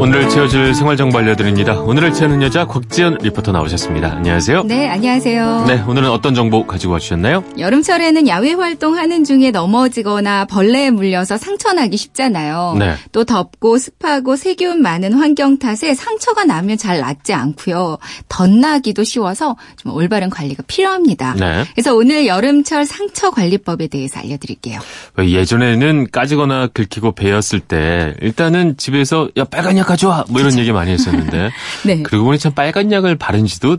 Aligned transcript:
오늘 0.00 0.28
채워줄 0.28 0.76
생활정보 0.76 1.18
알려드립니다. 1.18 1.80
오늘을 1.80 2.12
채우는 2.12 2.40
여자 2.42 2.66
곽지연 2.66 3.18
리포터 3.20 3.50
나오셨습니다. 3.50 4.12
안녕하세요. 4.12 4.62
네, 4.62 4.88
안녕하세요. 4.88 5.64
네, 5.66 5.82
오늘은 5.88 6.08
어떤 6.08 6.36
정보 6.36 6.68
가지고 6.68 6.92
와주셨나요? 6.92 7.42
여름철에는 7.58 8.28
야외 8.28 8.52
활동하는 8.52 9.24
중에 9.24 9.50
넘어지거나 9.50 10.44
벌레에 10.44 10.90
물려서 10.90 11.36
상처나기 11.36 11.96
쉽잖아요. 11.96 12.76
네. 12.78 12.94
또 13.10 13.24
덥고 13.24 13.78
습하고 13.78 14.36
세균 14.36 14.82
많은 14.82 15.14
환경 15.14 15.58
탓에 15.58 15.94
상처가 15.94 16.44
나면 16.44 16.78
잘 16.78 17.00
낫지 17.00 17.34
않고요. 17.34 17.98
덧나기도 18.28 19.02
쉬워서 19.02 19.56
좀 19.76 19.92
올바른 19.92 20.30
관리가 20.30 20.62
필요합니다. 20.68 21.34
네. 21.34 21.64
그래서 21.74 21.96
오늘 21.96 22.28
여름철 22.28 22.86
상처 22.86 23.30
관리법에 23.32 23.88
대해서 23.88 24.20
알려드릴게요. 24.20 24.78
예전에는 25.18 26.06
까지거나 26.12 26.68
긁히고 26.68 27.12
베었을 27.12 27.58
때 27.58 28.14
일단은 28.20 28.76
집에서 28.76 29.28
야 29.36 29.42
빨간 29.42 29.76
약 29.76 29.87
가져와 29.88 30.24
뭐 30.28 30.40
이런 30.40 30.56
얘기 30.58 30.70
많이 30.72 30.90
했었는데 30.92 31.50
네. 31.84 32.02
그러고 32.02 32.26
보니 32.26 32.38
참 32.38 32.52
빨간 32.54 32.92
약을 32.92 33.16
바른 33.16 33.46
지도 33.46 33.78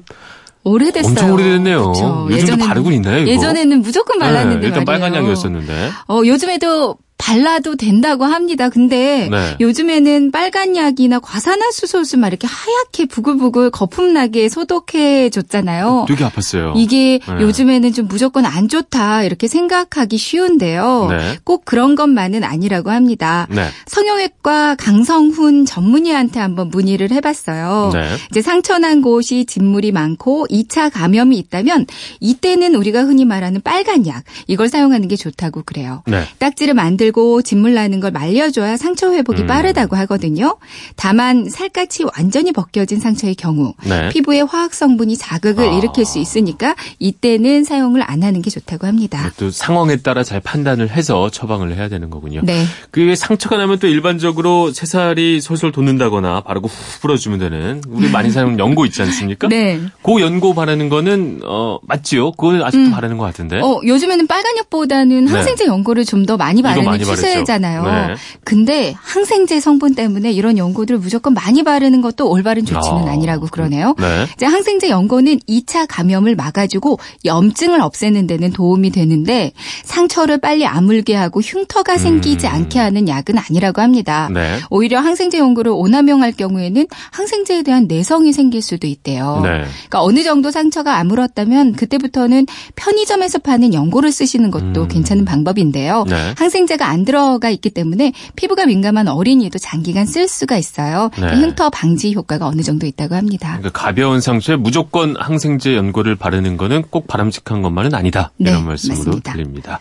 오래됐어요. 0.63 1.09
엄청 1.11 1.31
오래됐네요. 1.33 1.91
그쵸. 1.91 2.27
요즘도 2.29 2.55
예전에는- 2.63 2.67
바르고 2.67 2.91
있나요? 2.91 3.19
이거? 3.19 3.31
예전에는 3.31 3.81
무조건 3.81 4.19
발랐는데 4.19 4.59
네, 4.59 4.67
일단 4.67 4.83
말이에요. 4.83 4.85
빨간 5.01 5.23
약이었었는데. 5.23 5.89
어, 6.09 6.21
요즘에도 6.25 6.97
발라도 7.29 7.75
된다고 7.75 8.25
합니다. 8.25 8.69
근데 8.69 9.27
네. 9.29 9.55
요즘에는 9.59 10.31
빨간 10.31 10.75
약이나 10.75 11.19
과산화수소를 11.19 12.19
막 12.19 12.27
이렇게 12.27 12.47
하얗게 12.47 13.05
부글부글 13.05 13.69
거품 13.69 14.13
나게 14.13 14.49
소독해 14.49 15.29
줬잖아요. 15.29 16.05
되게 16.07 16.25
아팠어요. 16.25 16.73
이게 16.75 17.19
네. 17.27 17.41
요즘에는 17.41 17.93
좀 17.93 18.07
무조건 18.07 18.45
안 18.45 18.67
좋다 18.67 19.23
이렇게 19.23 19.47
생각하기 19.47 20.17
쉬운데요. 20.17 21.07
네. 21.11 21.37
꼭 21.43 21.65
그런 21.65 21.93
것만은 21.93 22.43
아니라고 22.43 22.89
합니다. 22.89 23.45
네. 23.51 23.67
성형외과 23.85 24.73
강성훈 24.79 25.65
전문의한테 25.67 26.39
한번 26.39 26.69
문의를 26.69 27.11
해봤어요. 27.11 27.91
네. 27.93 28.15
이제 28.31 28.41
상처난 28.41 29.03
곳이 29.03 29.45
진물이 29.45 29.91
많고 29.91 30.47
2차 30.49 30.91
감염이 30.91 31.37
있다면 31.37 31.85
이때는 32.21 32.73
우리가 32.73 33.01
흔히 33.01 33.23
말하는 33.23 33.61
빨간 33.61 34.07
약 34.07 34.23
이걸 34.47 34.67
사용하는 34.67 35.07
게 35.07 35.15
좋다고 35.15 35.61
그래요. 35.63 36.01
네. 36.07 36.23
딱지를 36.39 36.73
만들고 36.73 37.18
진물 37.43 37.73
나는 37.73 37.99
걸 37.99 38.11
말려줘야 38.11 38.77
상처 38.77 39.11
회복이 39.11 39.41
음. 39.43 39.47
빠르다고 39.47 39.95
하거든요. 39.97 40.57
다만 40.95 41.49
살갗이 41.49 42.05
완전히 42.15 42.51
벗겨진 42.51 42.99
상처의 42.99 43.35
경우 43.35 43.73
네. 43.83 44.09
피부에 44.09 44.41
화학 44.41 44.73
성분이 44.73 45.17
자극을 45.17 45.67
아. 45.67 45.77
일으킬 45.77 46.05
수 46.05 46.19
있으니까 46.19 46.75
이때는 46.99 47.63
사용을 47.63 48.01
안 48.05 48.23
하는 48.23 48.41
게 48.41 48.49
좋다고 48.49 48.87
합니다. 48.87 49.31
또 49.37 49.51
상황에 49.51 49.97
따라 49.97 50.23
잘 50.23 50.39
판단을 50.39 50.89
해서 50.89 51.29
처방을 51.29 51.75
해야 51.75 51.89
되는 51.89 52.09
거군요. 52.09 52.41
네. 52.43 52.63
그게 52.91 53.15
상처가 53.15 53.57
나면 53.57 53.79
또 53.79 53.87
일반적으로 53.87 54.71
새살이 54.71 55.41
솔솔 55.41 55.71
돋는다거나 55.71 56.41
바르고 56.41 56.67
후 56.67 56.99
불어주면 57.01 57.39
되는 57.39 57.81
우리 57.89 58.09
많이 58.09 58.31
사용하는 58.31 58.59
연고 58.63 58.85
있지 58.85 59.01
않습니까? 59.01 59.47
네. 59.47 59.79
그 60.03 60.21
연고 60.21 60.53
바르는 60.53 60.89
거는 60.89 61.41
어 61.43 61.79
맞지요? 61.83 62.31
그건 62.31 62.63
아직도 62.63 62.91
바르는 62.91 63.17
것 63.17 63.25
같은데. 63.25 63.59
어, 63.59 63.81
요즘에는 63.85 64.27
빨간 64.27 64.57
약보다는 64.57 65.25
네. 65.25 65.31
항생제 65.31 65.65
연고를 65.65 66.05
좀 66.05 66.19
더 66.29 66.37
많이 66.37 66.61
바르는 66.61 66.85
많이 66.85 67.03
바르죠. 67.09 67.27
추세잖아요. 67.27 67.83
네. 67.83 68.15
근데 68.43 68.93
항생제 68.97 69.59
성분 69.59 69.95
때문에 69.95 70.31
이런 70.31 70.57
연고들을 70.57 70.99
무조건 70.99 71.33
많이 71.33 71.63
바르는 71.63 72.01
것도 72.01 72.29
올바른 72.29 72.65
조치는 72.65 73.07
아, 73.07 73.11
아니라고 73.11 73.47
그러네요. 73.47 73.95
네. 73.99 74.25
이제 74.35 74.45
항생제 74.45 74.89
연고는 74.89 75.39
2차 75.47 75.85
감염을 75.89 76.35
막아주고 76.35 76.99
염증을 77.25 77.81
없애는 77.81 78.27
데는 78.27 78.51
도움이 78.51 78.91
되는데 78.91 79.51
상처를 79.83 80.39
빨리 80.39 80.65
아물게 80.65 81.15
하고 81.15 81.41
흉터가 81.41 81.97
생기지 81.97 82.47
음. 82.47 82.51
않게 82.53 82.79
하는 82.79 83.07
약은 83.07 83.35
아니라고 83.37 83.81
합니다. 83.81 84.29
네. 84.33 84.59
오히려 84.69 84.99
항생제 84.99 85.37
연고를 85.37 85.71
오남용할 85.75 86.31
경우에는 86.33 86.87
항생제에 87.11 87.63
대한 87.63 87.87
내성이 87.87 88.33
생길 88.33 88.61
수도 88.61 88.87
있대요. 88.87 89.39
네. 89.43 89.49
그러니까 89.49 90.01
어느 90.01 90.23
정도 90.23 90.51
상처가 90.51 90.97
아물었다면 90.97 91.73
그때부터는 91.73 92.45
편의점에서 92.75 93.39
파는 93.39 93.73
연고를 93.73 94.11
쓰시는 94.11 94.51
것도 94.51 94.83
음. 94.83 94.87
괜찮은 94.87 95.25
방법인데요. 95.25 96.05
네. 96.07 96.33
항생제가 96.37 96.88
안 96.89 97.05
들어가 97.05 97.49
있기 97.49 97.69
때문에 97.69 98.13
피부가 98.35 98.65
민감한 98.65 99.07
어린이도 99.07 99.59
장기간 99.59 100.05
쓸 100.05 100.27
수가 100.27 100.57
있어요. 100.57 101.09
네. 101.19 101.27
흉터 101.35 101.69
방지 101.69 102.13
효과가 102.13 102.47
어느 102.47 102.61
정도 102.61 102.85
있다고 102.85 103.15
합니다. 103.15 103.57
그러니까 103.59 103.69
가벼운 103.69 104.21
상처에 104.21 104.55
무조건 104.55 105.15
항생제 105.17 105.75
연고를 105.75 106.15
바르는 106.15 106.57
거는 106.57 106.83
꼭 106.89 107.07
바람직한 107.07 107.61
것만은 107.61 107.93
아니다. 107.93 108.31
네, 108.37 108.51
이런 108.51 108.65
말씀으로 108.65 108.97
맞습니다. 108.97 109.33
드립니다. 109.33 109.79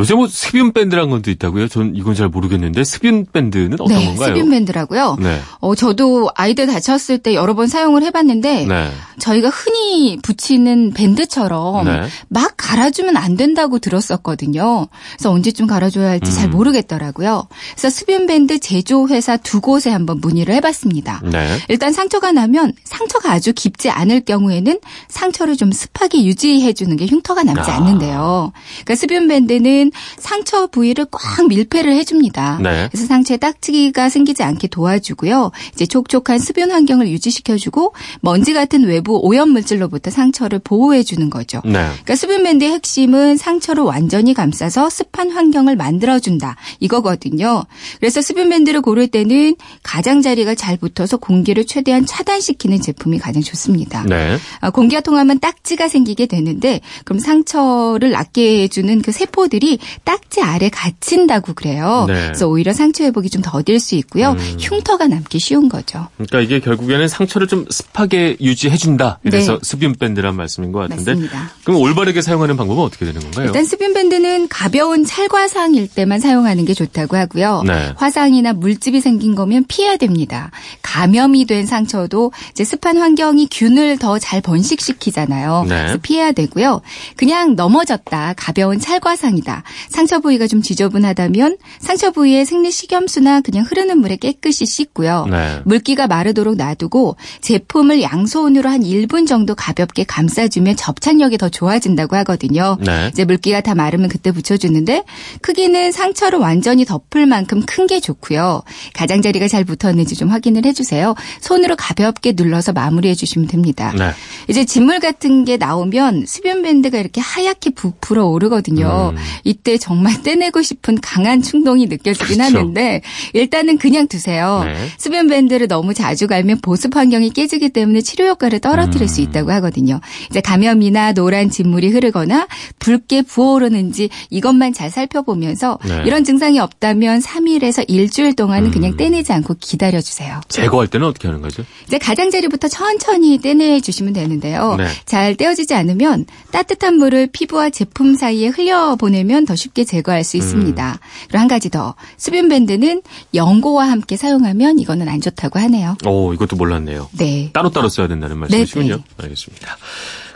요새 0.00 0.14
뭐 0.14 0.26
습윤 0.26 0.72
밴드란 0.72 1.10
것도 1.10 1.30
있다고요? 1.30 1.68
전 1.68 1.94
이건 1.94 2.14
잘 2.14 2.28
모르겠는데 2.28 2.84
습윤 2.84 3.26
밴드는 3.32 3.74
어떤 3.74 3.88
네, 3.88 4.06
건가요? 4.06 4.28
스빈 4.28 4.50
밴드라고요. 4.50 5.18
네. 5.20 5.38
어, 5.60 5.74
저도 5.74 6.30
아이들 6.34 6.66
다쳤을 6.66 7.18
때 7.18 7.34
여러 7.34 7.54
번 7.54 7.66
사용을 7.66 8.02
해봤는데 8.04 8.64
네. 8.64 8.90
저희가 9.18 9.50
흔히 9.50 10.18
붙이는 10.22 10.92
밴드처럼 10.94 11.84
네. 11.84 12.08
막 12.28 12.54
갈아주면 12.56 13.18
안 13.18 13.36
된다고 13.36 13.78
들었었거든요. 13.78 14.88
그래서 15.16 15.30
언제쯤 15.30 15.66
갈아줘야 15.66 16.08
할지 16.08 16.34
잘 16.34 16.46
음. 16.46 16.52
모르겠더라고요. 16.52 17.46
그래서 17.72 17.90
수변밴드 17.90 18.58
제조 18.58 19.06
회사 19.08 19.36
두 19.36 19.60
곳에 19.60 19.90
한번 19.90 20.18
문의를 20.20 20.54
해봤습니다. 20.54 21.20
네. 21.30 21.58
일단 21.68 21.92
상처가 21.92 22.32
나면 22.32 22.72
상처가 22.84 23.32
아주 23.32 23.52
깊지 23.52 23.90
않을 23.90 24.22
경우에는 24.22 24.80
상처를 25.08 25.58
좀 25.58 25.72
습하게 25.72 26.24
유지해주는 26.24 26.96
게 26.96 27.06
흉터가 27.06 27.42
남지 27.42 27.70
아. 27.70 27.76
않는데요. 27.76 28.52
그러니까 28.84 28.94
수변밴드는 28.94 29.89
상처 30.18 30.66
부위를 30.66 31.06
꽉 31.10 31.46
밀폐를 31.48 31.92
해줍니다. 31.94 32.58
네. 32.62 32.88
그래서 32.90 33.06
상처에 33.06 33.36
딱지가 33.36 34.08
생기지 34.08 34.42
않게 34.42 34.68
도와주고요. 34.68 35.50
이제 35.74 35.86
촉촉한 35.86 36.38
수변 36.38 36.70
환경을 36.70 37.08
유지시켜주고 37.08 37.94
먼지 38.20 38.52
같은 38.52 38.84
외부 38.84 39.18
오염 39.22 39.50
물질로부터 39.50 40.10
상처를 40.10 40.60
보호해주는 40.60 41.28
거죠. 41.30 41.60
네. 41.64 41.72
그러니까 41.72 42.16
수분밴드의 42.16 42.72
핵심은 42.72 43.36
상처를 43.36 43.82
완전히 43.82 44.34
감싸서 44.34 44.90
습한 44.90 45.30
환경을 45.30 45.76
만들어준다 45.76 46.56
이거거든요. 46.78 47.64
그래서 47.98 48.22
수분밴드를 48.22 48.80
고를 48.80 49.08
때는 49.08 49.56
가장자리가 49.82 50.54
잘 50.54 50.76
붙어서 50.76 51.16
공기를 51.16 51.66
최대한 51.66 52.06
차단시키는 52.06 52.80
제품이 52.80 53.18
가장 53.18 53.42
좋습니다. 53.42 54.04
네. 54.04 54.36
아, 54.60 54.70
공기가 54.70 55.00
통하면 55.00 55.40
딱지가 55.40 55.88
생기게 55.88 56.26
되는데 56.26 56.80
그럼 57.04 57.18
상처를 57.18 58.10
낫게 58.10 58.62
해주는 58.62 59.02
그 59.02 59.12
세포들이 59.12 59.78
딱지 60.04 60.40
아래 60.42 60.68
갇힌다고 60.68 61.54
그래요. 61.54 62.04
네. 62.06 62.14
그래서 62.26 62.46
오히려 62.48 62.72
상처 62.72 63.04
회복이 63.04 63.30
좀 63.30 63.42
더딜 63.42 63.80
수 63.80 63.94
있고요. 63.96 64.30
음. 64.32 64.56
흉터가 64.60 65.06
남기 65.08 65.38
쉬운 65.38 65.68
거죠. 65.68 66.06
그러니까 66.16 66.40
이게 66.40 66.60
결국에는 66.60 67.08
상처를 67.08 67.48
좀 67.48 67.64
습하게 67.70 68.36
유지해준다. 68.40 69.18
이래서 69.24 69.54
네. 69.54 69.58
습윤 69.62 69.94
밴드란 69.94 70.36
말씀인 70.36 70.72
것 70.72 70.80
같은데. 70.80 71.12
맞습니다. 71.12 71.50
그럼 71.64 71.80
올바르게 71.80 72.22
사용하는 72.22 72.56
방법은 72.56 72.82
어떻게 72.82 73.04
되는 73.04 73.20
건가요? 73.20 73.46
일단 73.46 73.64
수분밴드는 73.64 74.48
가벼운 74.48 75.04
찰과상일 75.04 75.88
때만 75.88 76.20
사용하는 76.20 76.64
게 76.64 76.74
좋다고 76.74 77.16
하고요. 77.16 77.62
네. 77.66 77.92
화상이나 77.96 78.52
물집이 78.52 79.00
생긴 79.00 79.34
거면 79.34 79.64
피해야 79.68 79.96
됩니다. 79.96 80.50
감염이 80.82 81.46
된 81.46 81.66
상처도 81.66 82.32
이제 82.52 82.64
습한 82.64 82.98
환경이 82.98 83.48
균을 83.50 83.98
더 83.98 84.18
잘 84.20 84.40
번식시키잖아요. 84.42 85.64
네. 85.68 85.76
그래서 85.78 85.98
피해야 86.02 86.32
되고요. 86.32 86.82
그냥 87.16 87.56
넘어졌다. 87.56 88.34
가벼운 88.36 88.78
찰과상이다. 88.78 89.59
상처 89.88 90.20
부위가 90.20 90.46
좀 90.46 90.62
지저분하다면 90.62 91.58
상처 91.80 92.10
부위에 92.10 92.44
생리 92.44 92.70
식염수나 92.70 93.40
그냥 93.42 93.64
흐르는 93.64 93.98
물에 93.98 94.16
깨끗이 94.16 94.64
씻고요. 94.66 95.26
네. 95.30 95.60
물기가 95.64 96.06
마르도록 96.06 96.56
놔두고 96.56 97.16
제품을 97.42 98.02
양손으로 98.02 98.68
한 98.70 98.80
1분 98.82 99.26
정도 99.26 99.54
가볍게 99.54 100.04
감싸주면 100.04 100.76
접착력이 100.76 101.36
더 101.38 101.48
좋아진다고 101.48 102.16
하거든요. 102.16 102.78
네. 102.80 103.10
이제 103.12 103.24
물기가 103.24 103.60
다 103.60 103.74
마르면 103.74 104.08
그때 104.08 104.32
붙여주는데 104.32 105.04
크기는 105.42 105.92
상처를 105.92 106.38
완전히 106.38 106.84
덮을 106.84 107.26
만큼 107.26 107.60
큰 107.66 107.90
게 107.90 107.98
좋고요. 107.98 108.62
가장자리가 108.94 109.48
잘 109.48 109.64
붙었는지 109.64 110.14
좀 110.14 110.28
확인을 110.28 110.64
해주세요. 110.64 111.16
손으로 111.40 111.74
가볍게 111.74 112.34
눌러서 112.36 112.72
마무리해 112.72 113.14
주시면 113.16 113.48
됩니다. 113.48 113.92
네. 113.98 114.12
이제 114.46 114.64
진물 114.64 115.00
같은 115.00 115.44
게 115.44 115.56
나오면 115.56 116.26
수변 116.26 116.62
밴드가 116.62 116.98
이렇게 116.98 117.20
하얗게 117.20 117.70
부풀어 117.70 118.26
오르거든요. 118.26 119.12
음. 119.12 119.18
이때 119.50 119.78
정말 119.78 120.14
떼내고 120.22 120.62
싶은 120.62 121.00
강한 121.00 121.42
충동이 121.42 121.86
느껴지긴 121.86 122.38
그렇죠. 122.38 122.58
하는데 122.58 123.02
일단은 123.32 123.78
그냥 123.78 124.06
두세요. 124.06 124.62
네. 124.64 124.88
수변 124.96 125.26
밴드를 125.26 125.66
너무 125.66 125.92
자주 125.92 126.28
갈면 126.28 126.60
보습 126.60 126.94
환경이 126.94 127.30
깨지기 127.30 127.70
때문에 127.70 128.00
치료 128.00 128.26
효과를 128.28 128.60
떨어뜨릴 128.60 129.02
음. 129.02 129.06
수 129.08 129.20
있다고 129.20 129.50
하거든요. 129.52 130.00
이제 130.30 130.40
감염이나 130.40 131.12
노란 131.12 131.50
진물이 131.50 131.88
흐르거나 131.88 132.46
붉게 132.78 133.22
부어오르는지 133.22 134.08
이것만 134.30 134.72
잘 134.72 134.90
살펴보면서 134.90 135.78
네. 135.84 136.02
이런 136.06 136.22
증상이 136.22 136.60
없다면 136.60 137.20
3일에서 137.20 137.84
일주일 137.88 138.36
동안은 138.36 138.68
음. 138.68 138.70
그냥 138.70 138.96
떼내지 138.96 139.32
않고 139.32 139.56
기다려 139.60 140.00
주세요. 140.00 140.40
제거할 140.48 140.86
때는 140.86 141.06
어떻게 141.08 141.26
하는 141.26 141.40
거죠? 141.42 141.64
이제 141.86 141.98
가장자리부터 141.98 142.68
천천히 142.68 143.38
떼내 143.38 143.80
주시면 143.80 144.12
되는데요. 144.12 144.76
네. 144.76 144.86
잘 145.06 145.34
떼어지지 145.34 145.74
않으면 145.74 146.26
따뜻한 146.52 146.96
물을 146.96 147.26
피부와 147.26 147.70
제품 147.70 148.14
사이에 148.14 148.48
흘려 148.48 148.94
보내면 148.96 149.39
사용 149.39 149.39
하면 149.40 149.46
더 149.46 149.56
쉽게 149.56 149.84
제거할 149.84 150.24
수 150.24 150.36
있습니다. 150.36 150.98
그리고 151.24 151.38
한 151.38 151.48
가지 151.48 151.70
더 151.70 151.94
수분 152.16 152.48
밴드는 152.48 153.02
연고와 153.34 153.90
함께 153.90 154.16
사용하면 154.16 154.78
이거는 154.78 155.08
안 155.08 155.20
좋다고 155.20 155.58
하네요. 155.58 155.96
오, 156.06 156.32
이것도 156.34 156.56
몰랐네요. 156.56 157.08
네. 157.12 157.50
따로따로 157.52 157.88
써야 157.88 158.06
된다는 158.06 158.38
말씀이시군요. 158.38 158.96
네, 158.96 159.02
알겠습니다. 159.16 159.76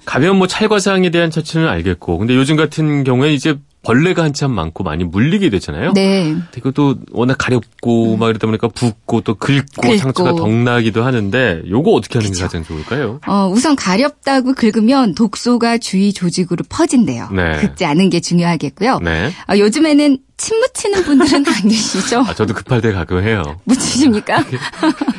가벼운 0.04 0.36
뭐 0.36 0.46
찰과상에 0.46 1.10
대한 1.10 1.30
처치는 1.30 1.68
알겠고, 1.68 2.18
근데 2.18 2.34
요즘 2.34 2.56
같은 2.56 3.04
경우에 3.04 3.32
이제 3.32 3.56
벌레가 3.84 4.22
한참 4.24 4.50
많고 4.50 4.82
많이 4.84 5.04
물리게 5.04 5.50
되잖아요. 5.50 5.92
네. 5.92 6.34
이것도 6.56 6.96
워낙 7.12 7.36
가렵고 7.38 8.16
막 8.16 8.30
이러다 8.30 8.46
보니까 8.46 8.68
붓고 8.68 9.20
또 9.20 9.34
긁고, 9.34 9.82
긁고. 9.82 9.96
상처가 9.98 10.34
덩나기도 10.34 11.04
하는데 11.04 11.62
요거 11.68 11.90
어떻게 11.92 12.18
하는 12.18 12.32
게 12.32 12.40
가장 12.40 12.64
좋을까요? 12.64 13.20
어, 13.26 13.48
우선 13.52 13.76
가렵다고 13.76 14.54
긁으면 14.54 15.14
독소가 15.14 15.78
주위 15.78 16.12
조직으로 16.12 16.64
퍼진대요. 16.68 17.28
네. 17.30 17.60
긁지 17.60 17.84
않은 17.84 18.10
게 18.10 18.20
중요하겠고요. 18.20 19.00
네. 19.02 19.30
어, 19.50 19.58
요즘에는 19.58 20.18
침 20.36 20.58
묻히는 20.58 21.02
분들은 21.04 21.44
안 21.46 21.68
계시죠? 21.68 22.20
아, 22.20 22.34
저도 22.34 22.54
급할 22.54 22.80
때 22.80 22.92
가끔 22.92 23.22
해요. 23.22 23.42
묻히십니까? 23.64 24.44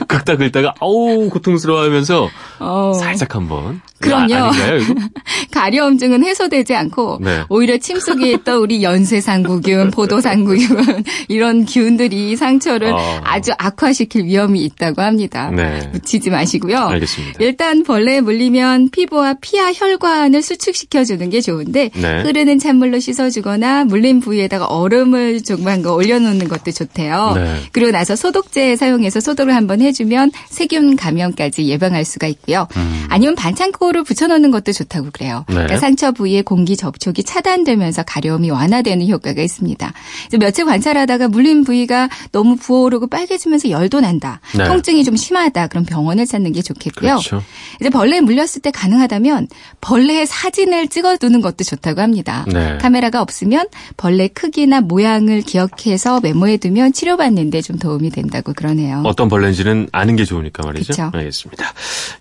긁다 0.07 0.35
긁다가 0.35 0.73
아우 0.79 1.29
고통스러워 1.29 1.83
하면서 1.83 2.29
어, 2.59 2.93
살짝 2.93 3.35
한번. 3.35 3.81
그럼요. 3.99 4.35
아, 4.35 4.47
아닌가요, 4.49 4.77
이거? 4.77 4.93
가려움증은 5.51 6.23
해소되지 6.25 6.75
않고 6.75 7.19
네. 7.21 7.43
오히려 7.49 7.77
침 7.77 7.99
속에 7.99 8.29
있던 8.33 8.57
우리 8.57 8.83
연쇄상구균, 8.83 9.91
포도상구균 9.91 11.03
이런 11.29 11.65
균들이 11.65 12.35
상처를 12.35 12.91
어. 12.91 13.21
아주 13.23 13.51
악화시킬 13.57 14.25
위험이 14.25 14.63
있다고 14.65 15.01
합니다. 15.01 15.49
네. 15.49 15.89
묻히지 15.93 16.29
마시고요. 16.29 16.77
알겠습니다. 16.77 17.39
일단 17.39 17.83
벌레에 17.83 18.19
물리면 18.21 18.89
피부와 18.91 19.35
피하 19.39 19.71
혈관을 19.71 20.41
수축시켜주는 20.41 21.29
게 21.29 21.39
좋은데 21.39 21.89
네. 21.95 22.21
흐르는 22.23 22.59
찬물로 22.59 22.99
씻어주거나 22.99 23.85
물린 23.85 24.19
부위에다가 24.19 24.65
얼음 24.65 25.04
을 25.13 25.41
조그만 25.43 25.83
거 25.83 25.93
올려놓는 25.93 26.47
것도 26.47 26.71
좋대요. 26.71 27.33
네. 27.35 27.61
그리고 27.71 27.91
나서 27.91 28.15
소독제 28.15 28.75
사용해서 28.75 29.19
소독을 29.19 29.53
한번 29.53 29.81
해주면 29.81 30.31
세균 30.49 30.95
감염까지 30.95 31.67
예방할 31.67 32.03
수가 32.05 32.25
있고요. 32.27 32.67
아니면 33.07 33.35
반창고를 33.35 34.03
붙여놓는 34.03 34.49
것도 34.49 34.71
좋다고 34.71 35.09
그래요. 35.13 35.45
음. 35.49 35.53
네. 35.53 35.55
그러니까 35.55 35.77
상처 35.77 36.11
부위에 36.11 36.41
공기 36.41 36.75
접촉이 36.75 37.23
차단되면서 37.23 38.03
가려움이 38.03 38.49
완화되는 38.49 39.07
효과가 39.07 39.41
있습니다. 39.41 39.93
며칠 40.39 40.65
관찰하다가 40.65 41.27
물린 41.27 41.63
부위가 41.63 42.09
너무 42.31 42.55
부어오르고 42.55 43.07
빨개지면서 43.07 43.69
열도 43.69 44.01
난다. 44.01 44.39
네. 44.57 44.65
통증이 44.65 45.03
좀 45.03 45.15
심하다. 45.15 45.67
그럼 45.67 45.85
병원을 45.85 46.25
찾는 46.25 46.51
게 46.51 46.61
좋겠고요. 46.61 47.11
그렇죠. 47.11 47.43
이제 47.79 47.89
벌레에 47.89 48.21
물렸을 48.21 48.61
때 48.61 48.71
가능하다면 48.71 49.49
벌레의 49.81 50.25
사진을 50.25 50.87
찍어두는 50.87 51.41
것도 51.41 51.63
좋다고 51.63 52.01
합니다. 52.01 52.45
네. 52.51 52.77
카메라가 52.79 53.21
없으면 53.21 53.67
벌레 53.97 54.27
크기나 54.27 54.81
모 54.81 54.94
양을 55.03 55.41
기억해서 55.41 56.19
메모해두면 56.21 56.93
치료받는데 56.93 57.61
좀 57.61 57.77
도움이 57.77 58.09
된다고 58.09 58.53
그러네요. 58.53 59.01
어떤 59.05 59.29
벌레인지는 59.29 59.89
아는 59.91 60.15
게 60.15 60.25
좋으니까 60.25 60.63
말이죠. 60.63 60.93
그쵸. 60.93 61.11
알겠습니다. 61.13 61.73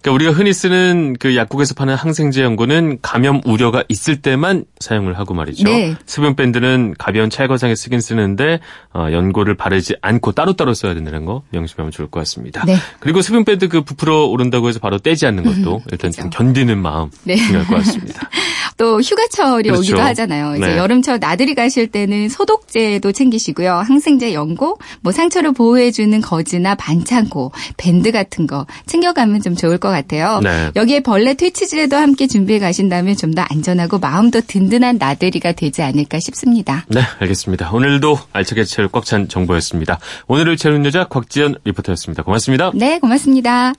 그러니까 0.02 0.12
우리가 0.12 0.32
흔히 0.32 0.52
쓰는 0.52 1.16
그 1.18 1.36
약국에서 1.36 1.74
파는 1.74 1.94
항생제 1.94 2.42
연고는 2.42 2.98
감염 3.02 3.40
우려가 3.44 3.84
있을 3.88 4.20
때만 4.20 4.64
사용을 4.80 5.18
하고 5.18 5.34
말이죠. 5.34 5.64
네. 5.64 5.94
수분 6.06 6.36
밴드는 6.36 6.94
가벼운 6.98 7.30
찰거상에 7.30 7.74
쓰긴 7.74 8.00
쓰는데 8.00 8.60
어, 8.92 9.08
연고를 9.10 9.56
바르지 9.56 9.94
않고 10.02 10.32
따로따로 10.32 10.74
써야 10.74 10.94
된다는 10.94 11.24
거 11.24 11.42
명심하면 11.50 11.90
좋을 11.90 12.10
것 12.10 12.20
같습니다. 12.20 12.64
네. 12.66 12.76
그리고 13.00 13.22
수분 13.22 13.44
밴드 13.44 13.68
그 13.68 13.82
부풀어 13.82 14.26
오른다고 14.26 14.68
해서 14.68 14.78
바로 14.78 14.98
떼지 14.98 15.26
않는 15.26 15.44
것도 15.44 15.82
일단 15.90 16.10
좀 16.10 16.30
견디는 16.30 16.78
마음 16.78 17.10
네. 17.24 17.36
중요할 17.36 17.66
것 17.66 17.76
같습니다. 17.76 18.28
또 18.76 19.00
휴가철이 19.00 19.68
그렇죠. 19.68 19.80
오기도 19.80 20.00
하잖아요. 20.00 20.56
이제 20.56 20.66
네. 20.66 20.76
여름철 20.78 21.18
나들이 21.20 21.54
가실 21.54 21.86
때는 21.88 22.28
소독제도 22.28 23.12
챙기시고요. 23.12 23.74
항생제 23.74 24.32
연고, 24.34 24.78
뭐 25.02 25.12
상처를 25.12 25.52
보호해주는 25.52 26.20
거즈나 26.20 26.74
반창고, 26.74 27.52
밴드 27.76 28.10
같은 28.10 28.46
거 28.46 28.66
챙겨가면 28.86 29.42
좀 29.42 29.54
좋을 29.54 29.78
것 29.78 29.90
같아요. 29.90 30.40
네. 30.42 30.70
여기에 30.76 31.00
벌레 31.00 31.34
퇴치제도 31.34 31.96
함께 31.96 32.26
준비해 32.26 32.58
가신다면 32.58 33.16
좀 33.16 33.34
더 33.34 33.42
안전하고 33.42 33.98
마음도 33.98 34.40
든든한 34.40 34.98
나들이가 34.98 35.50
되지 35.52 35.82
않을까 35.82 36.20
싶습니다. 36.20 36.84
네, 36.88 37.00
알겠습니다. 37.18 37.72
오늘도 37.72 38.16
알차게 38.32 38.62
채울 38.64 38.88
꽉 38.88 39.04
찬 39.04 39.28
정보였습니다. 39.28 39.98
오늘을 40.28 40.56
채우는 40.56 40.84
여자 40.86 41.04
곽지연 41.04 41.56
리포터였습니다. 41.64 42.22
고맙습니다. 42.22 42.70
네, 42.74 43.00
고맙습니다. 43.00 43.74